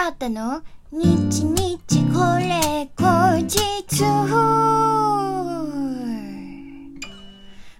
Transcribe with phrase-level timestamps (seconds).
[0.00, 0.62] あったの？
[0.92, 4.04] 日日これ後日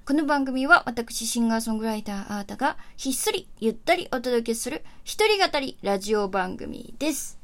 [0.04, 7.38] この番組は私シンガーソングライターアータがひっそりゆったりお届けする一人語りラジオ番組です。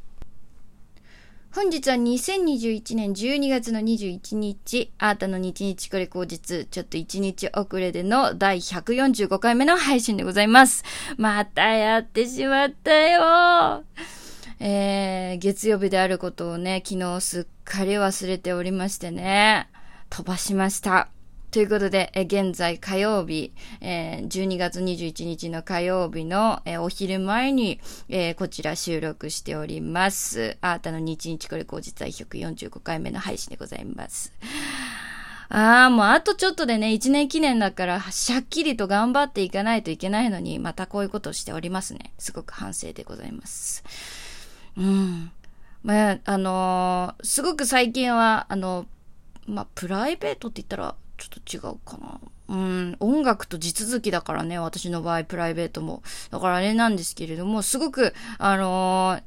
[1.54, 10.82] 本日は2021年12月の21日、アータの日日これ後日、ちょっと1日遅れでの第145回目の配信でございます。
[11.16, 13.84] またやってしまったよ
[14.60, 19.68] えー、月曜日であることをね、昨日すっかり忘れておりましてね、
[20.10, 21.08] 飛ばしました。
[21.54, 27.78] ということで、え現在火曜日、えー12月21日の火曜日の、えーお昼前に、
[28.08, 30.56] えーこちら収録しております。
[30.62, 34.32] あーたの日日これ後日第145回目の配信でございます。
[35.48, 42.12] ああ、もうあとちょっとでね、1年記念だから、しゃっきりと頑張っていかないといけないのに、またこういうことをしておりますね。
[42.18, 43.84] すごく反省でございます。
[44.76, 45.30] うん。
[45.82, 48.86] まあ、あのーすごく最近は、あの、
[49.46, 52.20] まあ、プライベートって言ったら、ちょっと違うかな。
[52.48, 56.02] うん、音楽と地続きだからね、私の場合、プライベートも。
[56.30, 59.22] だからあれなんですけれども、すごく、あのー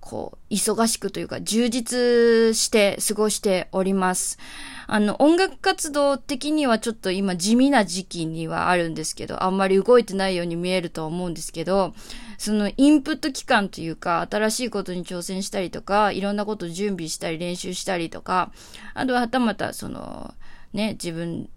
[0.00, 4.38] こう、忙しくというか、充実して過ごしております。
[4.86, 11.94] あの、音楽活動的にはちょっと今地味な時期にはあるんですけど、あんまり動いてないように見えると思うんですけど、
[12.38, 18.50] そのインプット期間というか、新しいことに挑戦したりとか、いろんなこと準備したり練習したりとか、
[18.94, 20.34] あとははたまたその、
[20.72, 21.48] ね、自分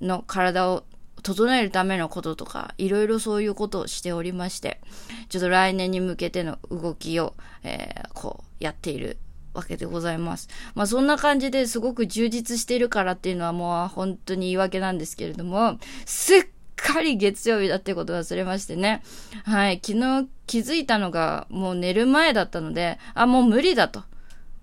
[0.00, 0.84] の体を
[1.22, 4.80] 整えるためのこととか、いろいろそういうことをしておりまして、
[5.28, 9.18] ちょっと来年に向けての動きを、えーこう、やっている
[9.54, 10.48] わけでございます。
[10.74, 19.02] まあそんな感じですごく充実しているからっていうのはもう本当に言い訳なんですけれども、すっかり月曜日だってこと忘れましてね。
[19.44, 24.04] はい、昨日気づいたのがもう寝る前だったので、あ、もう無理だと。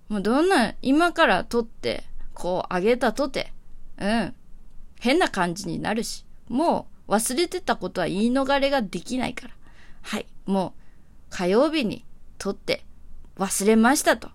[0.08, 3.52] もうどんな、今から撮って、こう上げたとて、
[3.98, 4.34] うん、
[5.00, 9.54] 変な感じになるし、もう忘れてたことは言い逃れができないから。
[10.02, 10.72] はい、もう
[11.28, 12.04] 火曜日に
[12.38, 12.84] 撮って
[13.36, 14.28] 忘れましたと。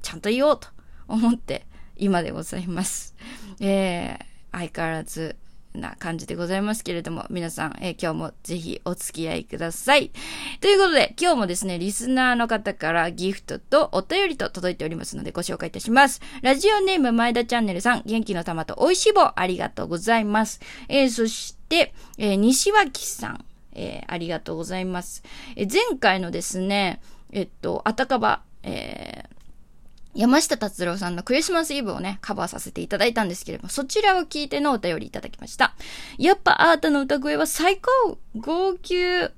[0.00, 0.68] ちゃんと言おうと
[1.06, 1.66] 思って
[1.96, 3.14] 今でございます。
[3.60, 4.18] えー、
[4.52, 5.36] 相変わらず
[5.74, 10.10] な感じでございますけれども、皆さん、えー今日もぜひお付き合いください。
[10.60, 16.20] ということで、今日もですね、リスナーの方からギフトとお便りと届いておりますのでご紹介いたします。
[16.42, 20.60] ラジオネーム前田チャンネルさん、元気の玉と美味しい棒ありがとうございます。
[20.88, 25.22] えーそして、えー西脇さん、えありがとうございます。
[25.56, 27.00] え前回のですね、
[27.32, 29.24] えっと、あたかば、え
[30.14, 35.74] 山下達郎さんのクリスマスイブをね、カバーさせていただいたんですけれども、そちらを聞いてのお便りいただきました。
[36.18, 39.32] やっぱあーたの歌声は最高号泣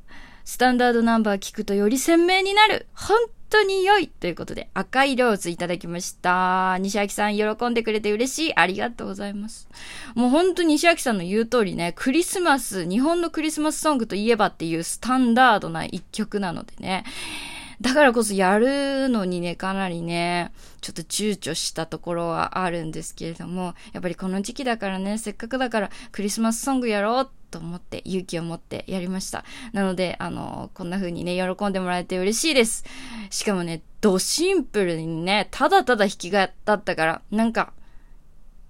[0.45, 3.19] スタンダードナンバー聞くとより鮮明になる本
[3.49, 6.79] 当に良いということで、赤いローズいただきました。
[6.81, 8.57] 西脇さん喜んでくれて嬉しい。
[8.57, 9.69] ありがとうございます。
[10.15, 17.05] もう本当に西脇さんの言う通りね、クリスマス、日本のクリスマスソングといえばっていうスタンダードな一曲なのでね。
[17.83, 29.45] だからこそやるのにね、かなりね、ちょっと躊躇したところはあるんですけれども、やっぱりこの時期だからね、せっかくだからクリスマスソングやろうと思って、勇気を持ってやりました。
[29.73, 32.85] なので、あの、こんな風にね、喜んでもらえて嬉しいです。
[33.31, 37.73] しかもね、ドシンプルにね、ただただ弾き語ったから、なんか、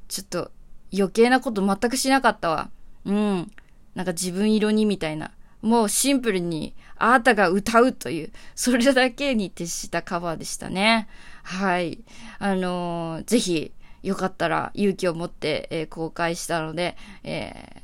[0.09, 0.51] ちょっと
[0.91, 2.71] 余計なこと全くしなかったわ。
[3.05, 3.53] うん。
[3.95, 5.33] なんか自分色にみたいな。
[5.63, 11.09] もうシンプルに、あなたが歌うという、それだけに徹したカバーでしたね。
[11.43, 12.01] はい。
[12.39, 17.83] あのーぜひ、よかったら勇気を持って、えー公開したので、えー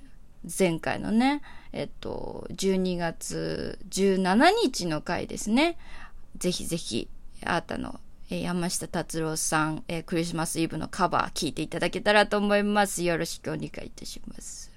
[0.58, 5.76] 前回のね、えっと、12月17日の回ですね。
[6.36, 7.08] ぜひぜひ、
[7.44, 8.00] あなたの、
[8.30, 13.02] えー山下達郎さん、えークリスマスイブのカバー聞いていただけたらと思います。
[13.02, 14.70] よろしくお願いいたします。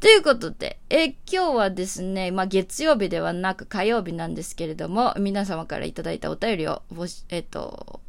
[0.00, 6.82] ということで、え今日はですね、まあ、月曜日ではなく火曜日なんですけれども、皆様からいただいたお便りを、
[7.28, 8.00] えっ、と、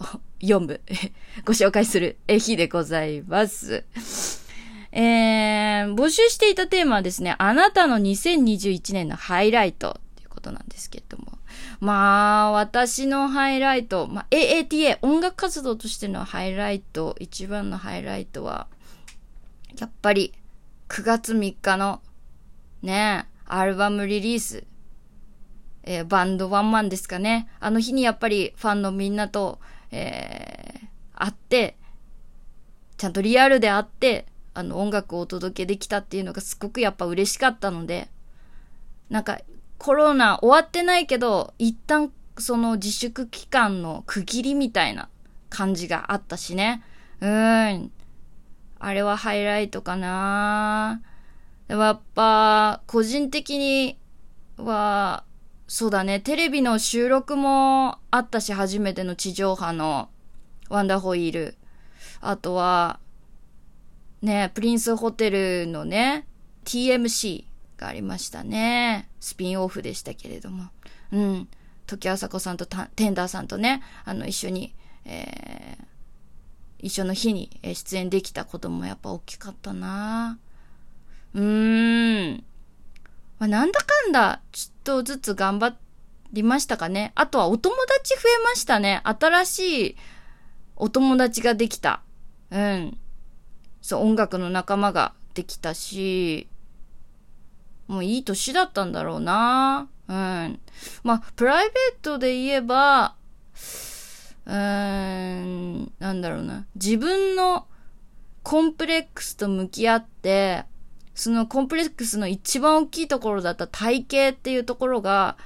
[0.40, 0.80] 読む、
[1.44, 3.84] ご紹介する日でございます。
[4.90, 11.38] えー、募集していたテーマはですね、あなたの2021年のハイライトっていうことなんですけれども。
[11.80, 18.66] まあ、私のハイライト、まあ、AATA、音楽活動としてのハイライト、一番のハイライトは、
[19.78, 20.32] やっぱり、
[20.94, 22.00] 9月3日の、
[22.80, 24.64] ね、アルバムリリース、
[25.82, 27.48] えーバンドワンマンですかね。
[27.58, 29.58] あの日にやっぱりファンのみんなと、
[29.90, 30.86] えー
[31.16, 31.76] 会って、
[32.96, 38.08] ちゃんとリアルで会って、あの音楽をお届けできたっていうのがすごくやっぱ嬉しかったので、
[39.10, 39.40] なんか
[39.78, 45.08] コロナ終わってないけど、一旦その自粛期間の区切りみたいな
[45.50, 46.84] 感じがあったしね。
[47.20, 47.90] うん。
[48.86, 51.00] あれはハイライトかな
[51.68, 53.98] でもやっぱ、個人的に
[54.58, 55.24] は、
[55.66, 60.10] そうだね、テレビの収録もあったし、初めての地上波の
[60.68, 61.56] ワンダーホイール。
[62.20, 63.00] あとは、
[64.20, 66.26] ね、プリンスホテルのね、
[66.66, 67.44] TMC
[67.78, 69.08] がありましたね。
[69.18, 70.68] スピンオフでしたけれども。
[71.10, 71.48] うん。
[71.86, 74.74] 時あさこさんとテンダーさんとね、あの、一緒に、
[75.06, 75.84] えー、
[76.84, 80.38] 一緒の日に出演できたこともやっぱ大きかったな
[81.32, 82.44] うーん。
[83.38, 85.74] まあ、なんだかんだ、ちょっとずつ頑張
[86.34, 87.12] りましたかね。
[87.14, 89.00] あとはお友達増えましたね。
[89.04, 89.96] 新しい
[90.76, 92.02] お友達ができた。
[92.50, 92.98] うん。
[93.80, 96.48] そう、音楽の仲間ができたし、
[97.88, 99.88] もういい年だったんだろうな。
[100.06, 100.60] うん。
[101.02, 103.14] まあ、プライベートで言えば、
[104.46, 106.66] うーん、なんだろうな。
[106.74, 107.66] 自分の
[108.42, 110.64] コンプレックスと向き合って、
[111.14, 115.36] そのコンプレックスの一番大きいところだった体型っていうところが、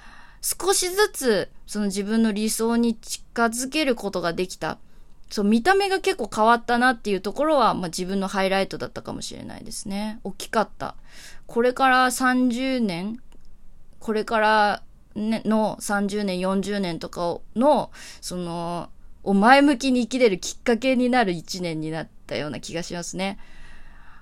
[0.40, 4.78] 少しずつその自分の理想に近づけることができた。
[5.30, 10.20] そう、見た目が結構変わったなっていうところは、まあ、自分のハイライトだったかもしれないですね。
[10.24, 10.94] 大きかった。
[11.46, 13.20] これから30年、
[14.00, 14.82] これから
[15.14, 17.90] ね、の30年、40年とかの、
[18.20, 18.90] その、
[19.24, 23.38] お前向きに生きれるきっかけになる1年になったような気がしますね。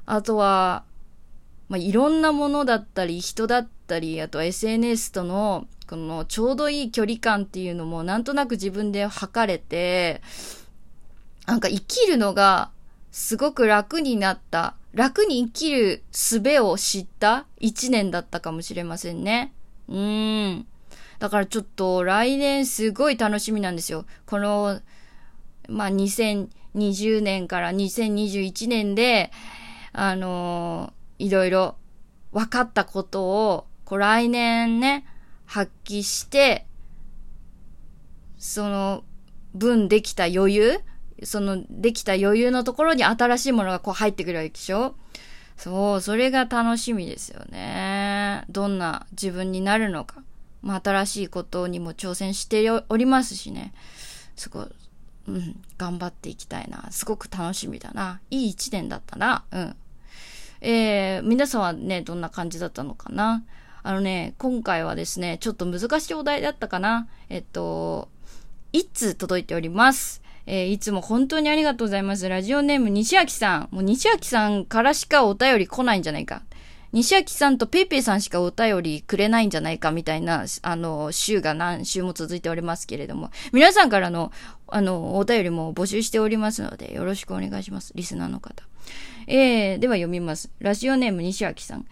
[0.06, 0.84] あとは、
[1.68, 10.20] まあ、いろんなものだったり、人だったり、あとは SNS との、このちょうどいい距離感っていうのもなんとなく自分で測れて、
[11.46, 12.70] なんか生きるのが
[13.12, 19.52] すごく楽になった、楽に生きる術を知った一年だったかもしれませんね。
[19.88, 20.66] うーん。
[21.18, 24.06] だからちょっと来年すごい楽しみなんですよ。
[24.26, 24.80] この、
[25.68, 29.30] まあ、2020年から2021年で、
[29.92, 31.76] あのー、いろいろ
[32.32, 35.06] 分かったことを、こう来年ね、
[35.44, 36.66] 発揮して、
[38.38, 39.04] その
[39.54, 40.80] 分できた余裕
[41.22, 44.96] その、できた余裕のところに新しいものがこう入ってくるわけでしょ
[45.56, 48.44] そう、それが楽しみですよね。
[48.50, 50.22] どんな自分になるのか。
[50.66, 53.72] まあ、新しいことにも挑戦しておりますしね。
[54.34, 54.66] すごい、
[55.28, 56.88] うん、頑張っていきたいな。
[56.90, 58.20] すごく楽しみだな。
[58.30, 59.44] いい一年だったな。
[59.52, 59.76] うん。
[60.60, 63.44] えー、皆さんはね、どんな感じだったのかな？
[63.84, 67.06] あのね、今回はですね、ちょっと難しいお題だったかな？
[67.28, 68.08] えっと、
[68.72, 70.22] 一通届いております。
[70.46, 72.28] えー、いつも本当にありがとうございます。
[72.28, 73.68] ラジオネーム西明さん。
[73.70, 76.42] もう西明さんからしかお便り来ないんじゃないか。
[76.96, 84.32] 西明さんとペイペイさんしかお便りくれないんじゃないかみたいな、あの、週が何週も続いておりますけれども、皆さんからの、
[84.66, 87.92] あの、お便りも募集しておりますので、よろしくお願いします。
[87.94, 88.64] リスナーの方。
[89.26, 90.50] えー、では読みます。
[90.58, 91.84] ラジオネーム西明さん。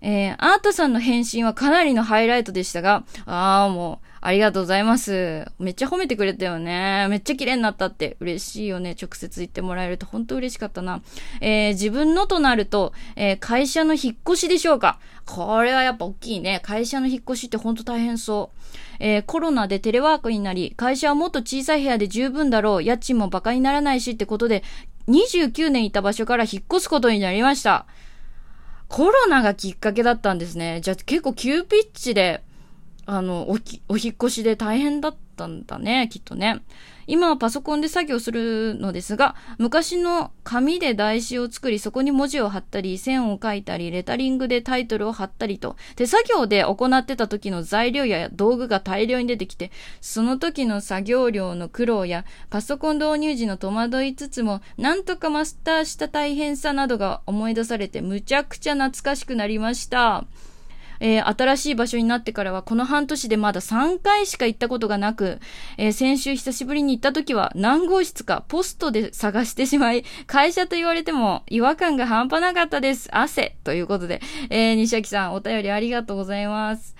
[0.00, 5.46] えー、アートさんの返信はかなりのハイライトでしたが、ああ、もう、ありがとうございます。
[5.58, 7.06] めっちゃ褒めてくれたよね。
[7.08, 8.96] めっちゃ綺麗になったって嬉しいよね。
[9.00, 11.02] 直接言ってもらえると本当嬉しかったな。
[11.40, 16.60] えー、自分のとなると、えー、会社の引っ越しでしょうかこれはやっぱ大きいね。
[16.62, 18.58] 会社の引っ越しって本当大変そう。
[19.00, 22.82] えー、コロナでテレワークになり、会社はもっと小さい部屋で十分だろう。
[22.82, 24.64] 家賃も馬鹿にならないしってことで、
[25.08, 27.86] 29年いた場所から引っ越すことになりました。
[28.88, 30.80] コロナがきっかけだったんですね。
[30.82, 32.42] じゃあ結構急ピッチで、
[33.10, 36.60] あの、おき、お引越しで大変だったんだね、きっとね。
[37.06, 49.72] 今はパソコンで作業するのですが、昔の紙で台紙を作り、そこに文字を貼ったり、線を書いたり、レタリングでタイトルを貼ったりと、手作業で行ってた時の材料や道具が大量に出てきて、
[50.02, 60.26] その時の作業量の苦労や、パソコン導入時の戸惑いつつも、なんとかマスターした大変さなどが思い出されて、むちゃくちゃ懐かしくなりました。
[61.00, 65.40] えー、新しい場所になってからはこの半年でまだ3回しか行ったことがなく、
[65.76, 73.08] えー、先週久しぶりに行った時は何号室かポストで探してしまい、 会社と言われても違和感が半端なかったです。
[73.12, 76.96] 汗ということで、えー、西脇さんお便りありがとうございます。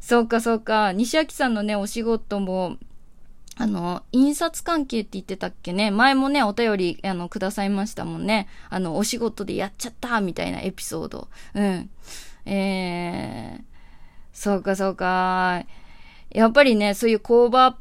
[0.00, 2.76] そうかそうか、西脇さんのね、お仕事も、
[3.56, 5.90] あの、印刷関係って言ってたっけね。
[5.90, 8.48] 前もね、お便り、あの、くださいましたもんね。
[8.70, 11.28] あの、お仕事でやっちゃったみたいなエピソード。
[11.54, 11.90] うん。
[12.50, 13.62] えー、
[14.32, 15.64] そうかそうか。
[16.30, 17.76] やっぱりね、そういう工場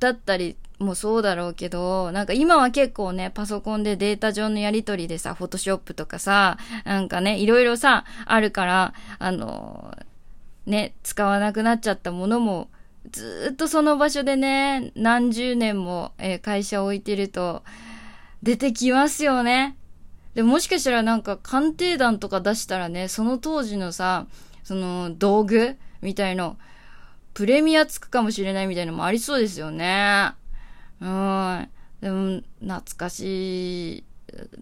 [0.00, 9.96] だったりもそうだろうけど、なんか今は結構ね、パソコンでデータ上のやり取りでさ、フォトショップとかさ、なんかね、いろいろさ、あるから、あの、
[10.66, 12.68] ね、使わなくなっちゃったものも
[13.10, 17.62] ずっとその場所でね、何十年も、えー、会社を置いてると、
[18.42, 19.76] 出てきますよね。
[20.34, 24.26] でもしかしたらなんか鑑定団とか出したらね、その当時のさ、
[24.62, 26.56] その道具みたいの、
[27.34, 30.32] プレミアつくかもしれないみたいのもありそうですよね。
[31.00, 31.68] うん。
[32.00, 34.04] でも、懐かしい。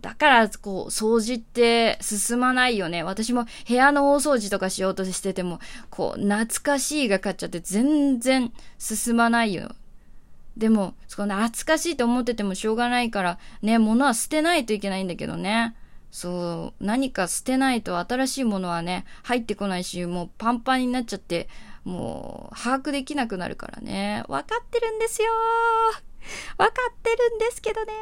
[0.00, 3.02] だから、こう、掃除って進まないよね。
[3.02, 5.58] 私も部屋の大掃除とかしようとしてても、
[5.90, 9.75] こう、懐かしいが勝っちゃって全然進まないよ。
[10.56, 15.75] でも、その懐かしいと思っててもしょうがないから、ね、物は捨てないといけないんだけどね。
[16.10, 21.48] そう、何か捨てないと新しいものはね、入ってこないし、もうパンパンになっちゃって、
[21.84, 24.25] もう、把握できなくなるからね。
[24.28, 25.28] わかってるんですよ
[26.56, 27.92] わかってるんですけどね。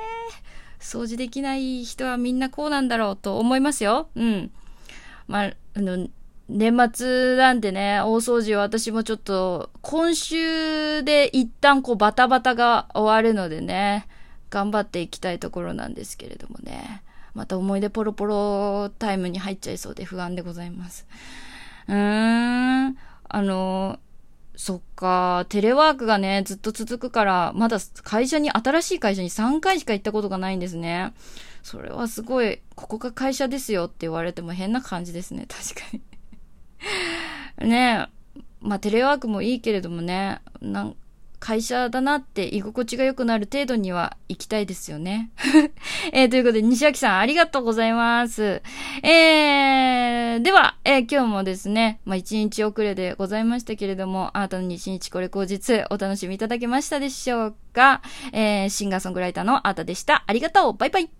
[0.80, 4.08] 掃除できない人はみんなこうなんだろうと思いますよ。
[4.14, 4.50] うん。
[5.26, 6.06] まあ、あの、
[6.48, 14.06] 年末なんでね、大掃除は私もちょっと、今週で一旦こうバタバタが終わるのでね、
[14.50, 17.02] 頑張っていきたいところなんですけれどもね。
[17.32, 21.06] また思い出ポロポロタイムに入っちゃいそうで不安でございます。
[21.88, 21.94] うー
[22.88, 22.96] ん、
[23.28, 23.98] あの、
[24.54, 31.12] そっか、テレワークがね、ずっと続くから、まだ会社に、新しい会社に3回しか行ったことがないんですね。
[31.64, 36.00] それはすごい、ここが会社ですよって言われても変な感じですね、確かに
[37.58, 40.96] ねえ、まあテレワークもいいけれどもね、なん
[41.40, 45.30] 会社だなって居心地が良くなる程度には行きたいですよね。
[46.12, 48.62] えー、ということで、西脇さんありがとうございます。
[49.02, 58.00] えー、では、えー、今日もですね、まあ、一日遅れでございましたけれども、あなたの一日これ後日お楽しみいただけましたでしょうか？
[58.32, 60.24] えー、シンガーソングライターのあーたでした。
[60.26, 61.10] ありがとうバイバイ